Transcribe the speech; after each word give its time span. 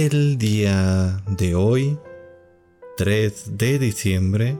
El 0.00 0.38
día 0.38 1.24
de 1.26 1.56
hoy, 1.56 1.98
3 2.98 3.58
de 3.58 3.80
diciembre, 3.80 4.56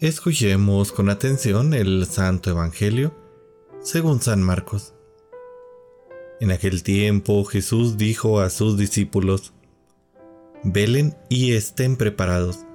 escuchemos 0.00 0.90
con 0.90 1.10
atención 1.10 1.74
el 1.74 2.06
Santo 2.06 2.50
Evangelio 2.50 3.14
según 3.82 4.20
San 4.20 4.42
Marcos. 4.42 4.94
En 6.40 6.50
aquel 6.50 6.82
tiempo 6.82 7.44
Jesús 7.44 7.96
dijo 7.96 8.40
a 8.40 8.50
sus 8.50 8.76
discípulos, 8.76 9.52
Velen 10.64 11.14
y 11.28 11.52
estén 11.52 11.94
preparados, 11.94 12.66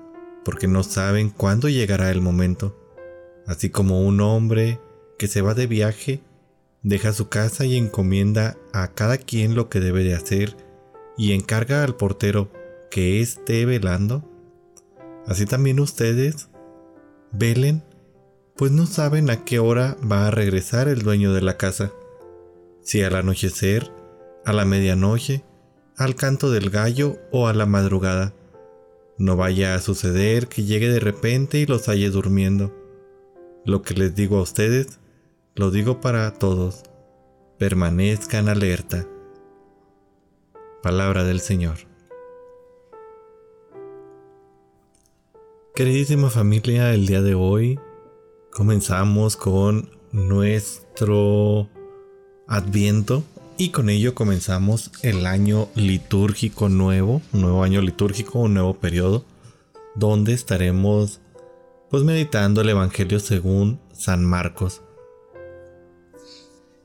porque 0.45 0.69
no 0.69 0.83
saben 0.83 1.29
cuándo 1.29 1.67
llegará 1.67 2.11
el 2.11 2.21
momento. 2.21 2.79
Así 3.45 3.69
como 3.69 4.03
un 4.03 4.21
hombre 4.21 4.79
que 5.19 5.27
se 5.27 5.41
va 5.41 5.53
de 5.53 5.67
viaje, 5.67 6.21
deja 6.81 7.11
su 7.11 7.27
casa 7.27 7.65
y 7.65 7.75
encomienda 7.75 8.55
a 8.71 8.93
cada 8.93 9.17
quien 9.17 9.53
lo 9.53 9.67
que 9.67 9.81
debe 9.81 10.05
de 10.05 10.15
hacer 10.15 10.66
y 11.17 11.33
encarga 11.33 11.83
al 11.83 11.95
portero 11.95 12.51
que 12.91 13.21
esté 13.21 13.65
velando. 13.65 14.23
Así 15.25 15.45
también 15.45 15.79
ustedes 15.79 16.49
velen, 17.31 17.83
pues 18.55 18.71
no 18.71 18.85
saben 18.85 19.29
a 19.29 19.43
qué 19.43 19.59
hora 19.59 19.97
va 20.09 20.27
a 20.27 20.31
regresar 20.31 20.87
el 20.87 21.01
dueño 21.01 21.33
de 21.33 21.41
la 21.41 21.57
casa 21.57 21.91
si 22.87 23.01
al 23.03 23.15
anochecer, 23.15 23.91
a 24.45 24.53
la 24.53 24.63
medianoche, 24.63 25.43
al 25.97 26.15
canto 26.15 26.51
del 26.51 26.69
gallo 26.69 27.17
o 27.33 27.49
a 27.49 27.53
la 27.53 27.65
madrugada. 27.65 28.33
No 29.17 29.35
vaya 29.35 29.75
a 29.75 29.81
suceder 29.81 30.47
que 30.47 30.63
llegue 30.63 30.87
de 30.87 31.01
repente 31.01 31.59
y 31.59 31.65
los 31.65 31.89
halle 31.89 32.09
durmiendo. 32.09 32.73
Lo 33.65 33.81
que 33.81 33.93
les 33.93 34.15
digo 34.15 34.37
a 34.37 34.43
ustedes, 34.43 34.99
lo 35.53 35.69
digo 35.69 35.99
para 35.99 36.31
todos. 36.35 36.83
Permanezcan 37.57 38.47
alerta. 38.47 39.05
Palabra 40.87 41.25
del 41.25 41.41
Señor. 41.41 41.79
Queridísima 45.75 46.29
familia, 46.29 46.93
el 46.93 47.05
día 47.07 47.21
de 47.21 47.35
hoy 47.35 47.77
comenzamos 48.53 49.35
con 49.35 49.89
nuestro 50.13 51.67
Adviento 52.47 53.25
y 53.57 53.71
con 53.71 53.89
ello 53.89 54.15
comenzamos 54.15 54.89
el 55.01 55.25
año 55.25 55.67
litúrgico 55.75 56.69
nuevo, 56.69 57.21
un 57.33 57.41
nuevo 57.41 57.63
año 57.63 57.81
litúrgico, 57.81 58.39
un 58.39 58.53
nuevo 58.53 58.75
periodo, 58.75 59.25
donde 59.93 60.31
estaremos 60.31 61.19
pues 61.89 62.03
meditando 62.03 62.61
el 62.61 62.69
Evangelio 62.69 63.19
según 63.19 63.77
San 63.91 64.23
Marcos. 64.23 64.81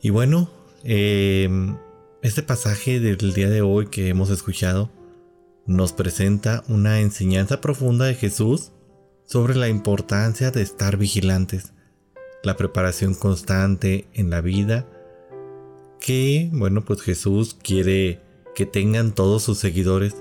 Y 0.00 0.10
bueno, 0.10 0.50
em, 0.82 1.76
este 2.22 2.44
pasaje 2.44 3.00
del 3.00 3.34
día 3.34 3.50
de 3.50 3.62
hoy 3.62 3.88
que 3.88 4.08
hemos 4.08 4.30
escuchado 4.30 4.92
nos 5.66 5.92
presenta 5.92 6.62
una 6.68 7.00
enseñanza 7.00 7.60
profunda 7.60 8.04
de 8.04 8.14
Jesús 8.14 8.70
sobre 9.24 9.56
la 9.56 9.68
importancia 9.68 10.52
de 10.52 10.62
estar 10.62 10.96
vigilantes, 10.96 11.72
la 12.44 12.56
preparación 12.56 13.16
constante 13.16 14.06
en 14.12 14.30
la 14.30 14.40
vida, 14.40 14.86
que, 16.00 16.48
bueno, 16.52 16.84
pues 16.84 17.02
Jesús 17.02 17.56
quiere 17.60 18.20
que 18.54 18.66
tengan 18.66 19.12
todos 19.12 19.42
sus 19.42 19.58
seguidores. 19.58 20.14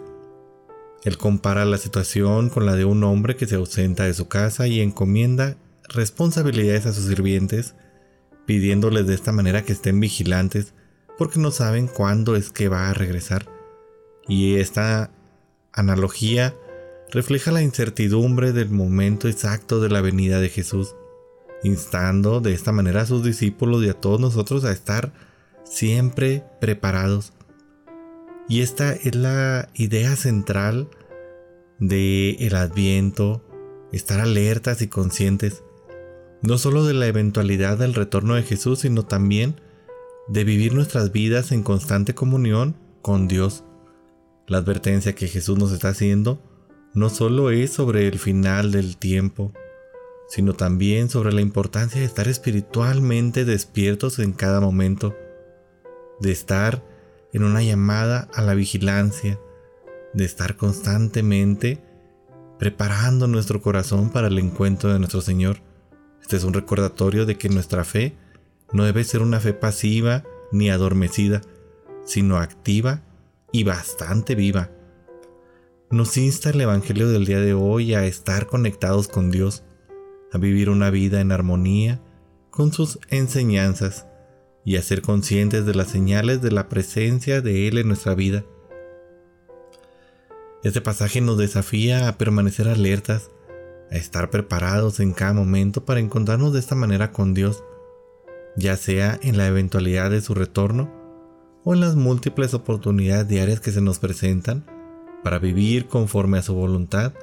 Él 1.03 1.19
compara 1.19 1.65
la 1.65 1.77
situación 1.77 2.49
con 2.49 2.65
la 2.65 2.75
de 2.75 2.85
un 2.85 3.03
hombre 3.03 3.35
que 3.35 3.45
se 3.45 3.55
ausenta 3.55 4.05
de 4.05 4.15
su 4.15 4.27
casa 4.27 4.67
y 4.67 4.81
encomienda 4.81 5.55
responsabilidades 5.87 6.87
a 6.87 6.93
sus 6.93 7.05
sirvientes, 7.05 7.75
pidiéndoles 8.47 9.05
de 9.05 9.13
esta 9.13 9.31
manera 9.31 9.63
que 9.63 9.73
estén 9.73 9.99
vigilantes 9.99 10.73
porque 11.21 11.39
no 11.39 11.51
saben 11.51 11.85
cuándo 11.85 12.35
es 12.35 12.49
que 12.49 12.67
va 12.67 12.89
a 12.89 12.95
regresar. 12.95 13.45
Y 14.27 14.55
esta 14.55 15.11
analogía 15.71 16.55
refleja 17.11 17.51
la 17.51 17.61
incertidumbre 17.61 18.53
del 18.53 18.71
momento 18.71 19.27
exacto 19.27 19.79
de 19.79 19.89
la 19.89 20.01
venida 20.01 20.39
de 20.39 20.49
Jesús, 20.49 20.95
instando 21.61 22.41
de 22.41 22.53
esta 22.53 22.71
manera 22.71 23.01
a 23.01 23.05
sus 23.05 23.23
discípulos 23.23 23.83
y 23.83 23.89
a 23.89 23.93
todos 23.93 24.19
nosotros 24.19 24.65
a 24.65 24.71
estar 24.71 25.13
siempre 25.63 26.43
preparados. 26.59 27.33
Y 28.49 28.61
esta 28.61 28.91
es 28.91 29.13
la 29.13 29.69
idea 29.75 30.15
central 30.15 30.89
de 31.77 32.31
el 32.39 32.55
adviento, 32.55 33.43
estar 33.91 34.21
alertas 34.21 34.81
y 34.81 34.87
conscientes, 34.87 35.61
no 36.41 36.57
solo 36.57 36.83
de 36.83 36.95
la 36.95 37.05
eventualidad 37.05 37.77
del 37.77 37.93
retorno 37.93 38.33
de 38.33 38.41
Jesús, 38.41 38.79
sino 38.79 39.05
también 39.05 39.61
de 40.27 40.43
vivir 40.43 40.73
nuestras 40.73 41.11
vidas 41.11 41.51
en 41.51 41.63
constante 41.63 42.13
comunión 42.15 42.75
con 43.01 43.27
Dios. 43.27 43.63
La 44.47 44.59
advertencia 44.59 45.15
que 45.15 45.27
Jesús 45.27 45.57
nos 45.57 45.71
está 45.71 45.89
haciendo 45.89 46.41
no 46.93 47.09
solo 47.09 47.51
es 47.51 47.71
sobre 47.71 48.07
el 48.07 48.19
final 48.19 48.71
del 48.71 48.97
tiempo, 48.97 49.53
sino 50.27 50.53
también 50.53 51.09
sobre 51.09 51.33
la 51.33 51.41
importancia 51.41 51.99
de 51.99 52.05
estar 52.05 52.27
espiritualmente 52.27 53.45
despiertos 53.45 54.19
en 54.19 54.33
cada 54.33 54.59
momento 54.59 55.15
de 56.21 56.31
estar 56.31 56.83
en 57.33 57.43
una 57.43 57.63
llamada 57.63 58.29
a 58.33 58.41
la 58.41 58.53
vigilancia, 58.53 59.39
de 60.13 60.25
estar 60.25 60.55
constantemente 60.55 61.81
preparando 62.59 63.27
nuestro 63.27 63.61
corazón 63.61 64.09
para 64.11 64.27
el 64.27 64.37
encuentro 64.37 64.93
de 64.93 64.99
nuestro 64.99 65.21
Señor. 65.21 65.57
Este 66.21 66.37
es 66.37 66.43
un 66.43 66.53
recordatorio 66.53 67.25
de 67.25 67.37
que 67.37 67.49
nuestra 67.49 67.83
fe 67.83 68.15
no 68.73 68.85
debe 68.85 69.03
ser 69.03 69.21
una 69.21 69.39
fe 69.39 69.53
pasiva 69.53 70.23
ni 70.51 70.69
adormecida, 70.69 71.41
sino 72.05 72.37
activa 72.37 73.03
y 73.51 73.63
bastante 73.63 74.35
viva. 74.35 74.69
Nos 75.89 76.15
insta 76.17 76.51
el 76.51 76.61
Evangelio 76.61 77.09
del 77.09 77.25
día 77.25 77.39
de 77.39 77.53
hoy 77.53 77.93
a 77.93 78.05
estar 78.05 78.47
conectados 78.47 79.07
con 79.07 79.29
Dios, 79.29 79.63
a 80.31 80.37
vivir 80.37 80.69
una 80.69 80.89
vida 80.89 81.19
en 81.19 81.31
armonía 81.31 82.01
con 82.49 82.71
sus 82.71 82.99
enseñanzas 83.09 84.05
y 84.63 84.77
a 84.77 84.81
ser 84.81 85.01
conscientes 85.01 85.65
de 85.65 85.73
las 85.73 85.89
señales 85.89 86.41
de 86.41 86.51
la 86.51 86.69
presencia 86.69 87.41
de 87.41 87.67
Él 87.67 87.77
en 87.77 87.87
nuestra 87.87 88.15
vida. 88.15 88.45
Este 90.63 90.79
pasaje 90.79 91.21
nos 91.21 91.37
desafía 91.37 92.07
a 92.07 92.17
permanecer 92.17 92.67
alertas, 92.67 93.31
a 93.89 93.95
estar 93.95 94.29
preparados 94.29 94.99
en 94.99 95.11
cada 95.11 95.33
momento 95.33 95.83
para 95.83 95.99
encontrarnos 95.99 96.53
de 96.53 96.59
esta 96.59 96.75
manera 96.75 97.11
con 97.11 97.33
Dios, 97.33 97.63
ya 98.55 98.77
sea 98.77 99.19
en 99.21 99.37
la 99.37 99.47
eventualidad 99.47 100.11
de 100.11 100.21
su 100.21 100.33
retorno 100.33 100.91
o 101.63 101.73
en 101.73 101.81
las 101.81 101.95
múltiples 101.95 102.53
oportunidades 102.53 103.27
diarias 103.27 103.59
que 103.59 103.71
se 103.71 103.81
nos 103.81 103.99
presentan 103.99 104.65
para 105.23 105.39
vivir 105.39 105.87
conforme 105.87 106.37
a 106.37 106.41
su 106.41 106.53
voluntad, 106.53 107.13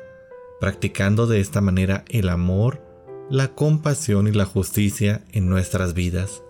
practicando 0.60 1.26
de 1.26 1.40
esta 1.40 1.60
manera 1.60 2.04
el 2.08 2.28
amor, 2.28 2.82
la 3.30 3.48
compasión 3.48 4.28
y 4.28 4.32
la 4.32 4.44
justicia 4.44 5.24
en 5.32 5.48
nuestras 5.48 5.94
vidas. 5.94 6.42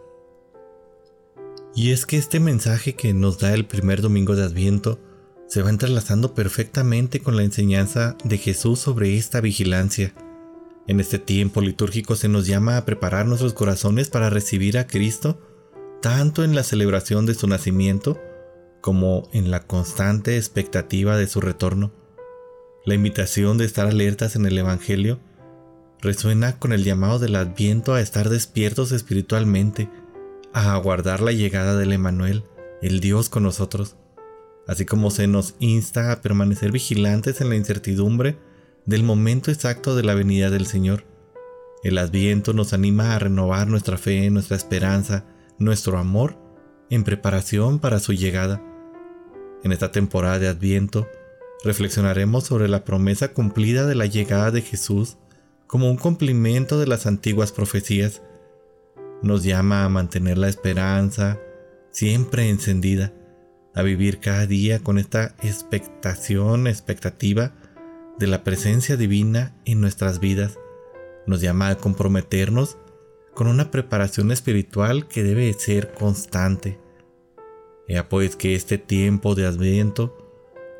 Y 1.74 1.92
es 1.92 2.06
que 2.06 2.16
este 2.16 2.40
mensaje 2.40 2.94
que 2.94 3.14
nos 3.14 3.38
da 3.38 3.54
el 3.54 3.66
primer 3.66 4.02
domingo 4.02 4.34
de 4.34 4.44
Adviento 4.44 4.98
se 5.46 5.62
va 5.62 5.70
entrelazando 5.70 6.34
perfectamente 6.34 7.20
con 7.20 7.36
la 7.36 7.42
enseñanza 7.42 8.16
de 8.24 8.36
Jesús 8.36 8.80
sobre 8.80 9.16
esta 9.16 9.40
vigilancia. 9.40 10.12
En 10.88 11.00
este 11.00 11.18
tiempo 11.18 11.60
litúrgico 11.60 12.16
se 12.16 12.30
nos 12.30 12.46
llama 12.46 12.78
a 12.78 12.86
preparar 12.86 13.26
nuestros 13.26 13.52
corazones 13.52 14.08
para 14.08 14.30
recibir 14.30 14.78
a 14.78 14.86
Cristo, 14.86 15.38
tanto 16.00 16.44
en 16.44 16.54
la 16.54 16.62
celebración 16.62 17.26
de 17.26 17.34
su 17.34 17.46
nacimiento 17.46 18.18
como 18.80 19.28
en 19.34 19.50
la 19.50 19.60
constante 19.66 20.38
expectativa 20.38 21.18
de 21.18 21.26
su 21.26 21.42
retorno. 21.42 21.92
La 22.86 22.94
invitación 22.94 23.58
de 23.58 23.66
estar 23.66 23.86
alertas 23.86 24.34
en 24.34 24.46
el 24.46 24.56
Evangelio 24.56 25.20
resuena 26.00 26.58
con 26.58 26.72
el 26.72 26.84
llamado 26.84 27.18
del 27.18 27.36
Adviento 27.36 27.92
a 27.92 28.00
estar 28.00 28.30
despiertos 28.30 28.90
espiritualmente, 28.90 29.90
a 30.54 30.72
aguardar 30.72 31.20
la 31.20 31.32
llegada 31.32 31.76
del 31.76 31.92
Emanuel, 31.92 32.44
el 32.80 33.00
Dios 33.00 33.28
con 33.28 33.42
nosotros, 33.42 33.96
así 34.66 34.86
como 34.86 35.10
se 35.10 35.26
nos 35.26 35.54
insta 35.58 36.12
a 36.12 36.22
permanecer 36.22 36.72
vigilantes 36.72 37.42
en 37.42 37.50
la 37.50 37.56
incertidumbre 37.56 38.38
del 38.88 39.02
momento 39.02 39.50
exacto 39.50 39.94
de 39.94 40.02
la 40.02 40.14
venida 40.14 40.48
del 40.48 40.64
Señor. 40.64 41.04
El 41.82 41.98
Adviento 41.98 42.54
nos 42.54 42.72
anima 42.72 43.14
a 43.14 43.18
renovar 43.18 43.68
nuestra 43.68 43.98
fe, 43.98 44.30
nuestra 44.30 44.56
esperanza, 44.56 45.26
nuestro 45.58 45.98
amor 45.98 46.38
en 46.88 47.04
preparación 47.04 47.80
para 47.80 48.00
su 48.00 48.14
llegada. 48.14 48.62
En 49.62 49.72
esta 49.72 49.92
temporada 49.92 50.38
de 50.38 50.48
Adviento 50.48 51.06
reflexionaremos 51.64 52.44
sobre 52.44 52.66
la 52.66 52.86
promesa 52.86 53.34
cumplida 53.34 53.84
de 53.84 53.94
la 53.94 54.06
llegada 54.06 54.50
de 54.50 54.62
Jesús 54.62 55.18
como 55.66 55.90
un 55.90 55.98
cumplimiento 55.98 56.80
de 56.80 56.86
las 56.86 57.04
antiguas 57.04 57.52
profecías 57.52 58.22
nos 59.22 59.44
llama 59.44 59.84
a 59.84 59.90
mantener 59.90 60.38
la 60.38 60.48
esperanza 60.48 61.38
siempre 61.90 62.48
encendida, 62.48 63.12
a 63.74 63.82
vivir 63.82 64.18
cada 64.18 64.46
día 64.46 64.78
con 64.78 64.96
esta 64.96 65.34
expectación, 65.42 66.66
expectativa 66.66 67.52
de 68.18 68.26
la 68.26 68.42
presencia 68.42 68.96
divina 68.96 69.54
en 69.64 69.80
nuestras 69.80 70.20
vidas. 70.20 70.58
Nos 71.26 71.40
llama 71.40 71.68
a 71.68 71.78
comprometernos 71.78 72.76
con 73.34 73.46
una 73.46 73.70
preparación 73.70 74.32
espiritual 74.32 75.06
que 75.06 75.22
debe 75.22 75.52
ser 75.52 75.92
constante. 75.92 76.78
Ya 77.88 78.08
pues 78.08 78.36
que 78.36 78.54
este 78.54 78.78
tiempo 78.78 79.34
de 79.34 79.46
adviento 79.46 80.16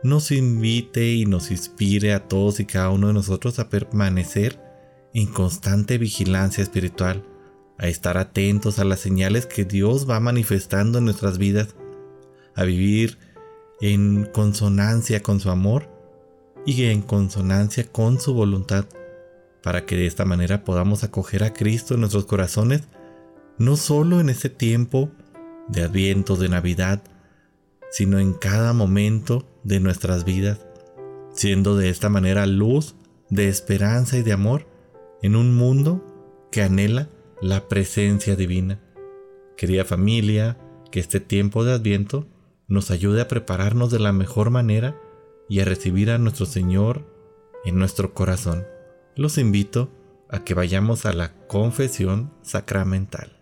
nos 0.02 0.30
invite 0.30 1.12
y 1.12 1.26
nos 1.26 1.50
inspire 1.50 2.12
a 2.12 2.26
todos 2.26 2.60
y 2.60 2.64
cada 2.64 2.90
uno 2.90 3.08
de 3.08 3.14
nosotros 3.14 3.58
a 3.58 3.68
permanecer 3.68 4.60
en 5.14 5.26
constante 5.26 5.98
vigilancia 5.98 6.62
espiritual, 6.62 7.24
a 7.78 7.88
estar 7.88 8.18
atentos 8.18 8.78
a 8.78 8.84
las 8.84 9.00
señales 9.00 9.46
que 9.46 9.64
Dios 9.64 10.08
va 10.08 10.20
manifestando 10.20 10.98
en 10.98 11.04
nuestras 11.04 11.38
vidas, 11.38 11.74
a 12.54 12.64
vivir 12.64 13.18
en 13.80 14.24
consonancia 14.26 15.22
con 15.22 15.40
su 15.40 15.50
amor 15.50 15.97
y 16.68 16.84
en 16.84 17.00
consonancia 17.00 17.90
con 17.90 18.20
su 18.20 18.34
voluntad, 18.34 18.84
para 19.62 19.86
que 19.86 19.96
de 19.96 20.04
esta 20.04 20.26
manera 20.26 20.64
podamos 20.64 21.02
acoger 21.02 21.42
a 21.42 21.54
Cristo 21.54 21.94
en 21.94 22.00
nuestros 22.00 22.26
corazones, 22.26 22.82
no 23.56 23.78
solo 23.78 24.20
en 24.20 24.28
este 24.28 24.50
tiempo 24.50 25.10
de 25.68 25.84
Adviento, 25.84 26.36
de 26.36 26.50
Navidad, 26.50 27.02
sino 27.90 28.18
en 28.18 28.34
cada 28.34 28.74
momento 28.74 29.48
de 29.64 29.80
nuestras 29.80 30.26
vidas, 30.26 30.60
siendo 31.32 31.74
de 31.74 31.88
esta 31.88 32.10
manera 32.10 32.44
luz 32.44 32.96
de 33.30 33.48
esperanza 33.48 34.18
y 34.18 34.22
de 34.22 34.34
amor 34.34 34.66
en 35.22 35.36
un 35.36 35.54
mundo 35.54 36.04
que 36.52 36.60
anhela 36.60 37.08
la 37.40 37.66
presencia 37.66 38.36
divina. 38.36 38.78
Querida 39.56 39.86
familia, 39.86 40.58
que 40.90 41.00
este 41.00 41.18
tiempo 41.18 41.64
de 41.64 41.72
Adviento 41.72 42.28
nos 42.66 42.90
ayude 42.90 43.22
a 43.22 43.28
prepararnos 43.28 43.90
de 43.90 44.00
la 44.00 44.12
mejor 44.12 44.50
manera 44.50 45.00
y 45.48 45.60
a 45.60 45.64
recibir 45.64 46.10
a 46.10 46.18
nuestro 46.18 46.46
Señor 46.46 47.04
en 47.64 47.78
nuestro 47.78 48.14
corazón. 48.14 48.66
Los 49.16 49.38
invito 49.38 49.90
a 50.28 50.44
que 50.44 50.54
vayamos 50.54 51.06
a 51.06 51.12
la 51.12 51.34
confesión 51.46 52.32
sacramental. 52.42 53.37